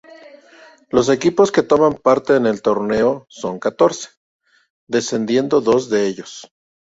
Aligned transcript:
Los 0.89 1.09
equipos 1.09 1.51
que 1.51 1.61
toman 1.61 1.93
parte 1.93 2.35
en 2.35 2.47
el 2.47 2.63
torneo 2.63 3.27
son 3.29 3.59
catorce, 3.59 4.09
descendiendo 4.89 5.61
dos 5.61 5.91
de 5.91 6.07
ellos. 6.07 6.51